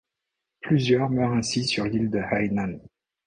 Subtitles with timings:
[0.61, 2.79] Plusieurs meurent ainsi sur l'île de Hainan.